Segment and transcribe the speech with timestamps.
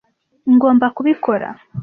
[0.53, 1.49] ngomba kubikora.